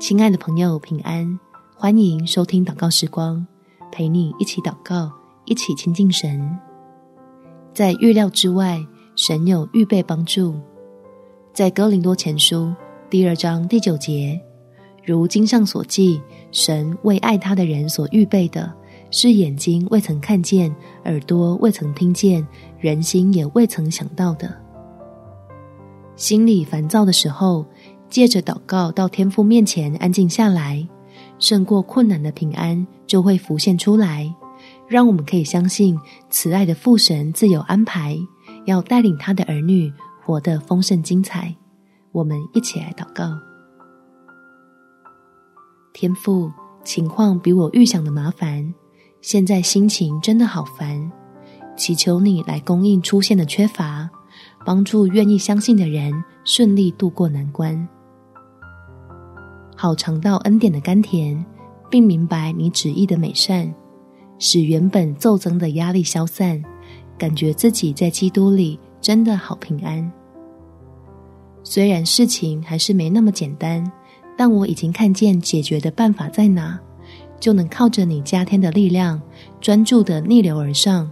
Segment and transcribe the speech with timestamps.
[0.00, 1.38] 亲爱的朋友，平安！
[1.76, 3.46] 欢迎收听祷告时光，
[3.92, 5.12] 陪你一起祷告，
[5.44, 6.58] 一起亲近神。
[7.72, 8.84] 在预料之外，
[9.14, 10.54] 神有预备帮助。
[11.52, 12.74] 在哥林多前书
[13.08, 14.40] 第二章第九节，
[15.04, 18.72] 如经上所记，神为爱他的人所预备的，
[19.12, 20.74] 是眼睛未曾看见，
[21.04, 22.44] 耳朵未曾听见，
[22.80, 24.52] 人心也未曾想到的。
[26.16, 27.64] 心里烦躁的时候，
[28.10, 30.86] 借着祷告到天父面前安静下来，
[31.38, 34.34] 胜过困难的平安就会浮现出来，
[34.88, 35.96] 让我们可以相信
[36.28, 38.18] 慈爱的父神自有安排，
[38.66, 39.92] 要带领他的儿女
[40.24, 41.54] 活得丰盛精彩。
[42.10, 43.30] 我们一起来祷告：
[45.92, 46.50] 天父，
[46.82, 48.74] 情况比我预想的麻烦，
[49.20, 51.10] 现在心情真的好烦，
[51.76, 54.10] 祈求你来供应出现的缺乏，
[54.66, 56.12] 帮助愿意相信的人
[56.44, 57.88] 顺利度过难关。
[59.80, 61.42] 好尝到恩典的甘甜，
[61.88, 63.74] 并明白你旨意的美善，
[64.38, 66.62] 使原本骤增的压力消散，
[67.16, 70.12] 感觉自己在基督里真的好平安。
[71.62, 73.82] 虽然事情还是没那么简单，
[74.36, 76.78] 但我已经看见解决的办法在哪，
[77.40, 79.18] 就能靠着你加添的力量，
[79.62, 81.10] 专注的逆流而上，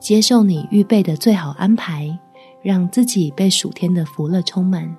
[0.00, 2.18] 接受你预备的最好安排，
[2.64, 4.92] 让自己被属天的福乐充满。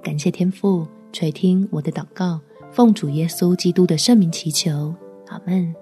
[0.00, 0.86] 感谢天父。
[1.14, 2.40] 垂听我的祷告，
[2.72, 4.92] 奉主耶稣基督的圣名祈求，
[5.28, 5.72] 阿门。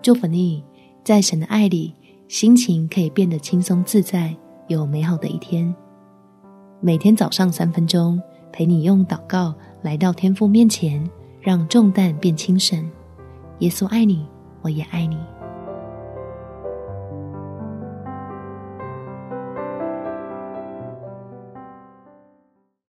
[0.00, 0.62] 祝福你，
[1.02, 1.92] 在神的爱里，
[2.28, 4.32] 心情可以变得轻松自在，
[4.68, 5.74] 有美好的一天。
[6.80, 9.52] 每天早上三分钟，陪你用祷告
[9.82, 11.04] 来到天父面前，
[11.40, 12.88] 让重担变轻省。
[13.58, 14.24] 耶稣爱你，
[14.62, 15.18] 我也爱你。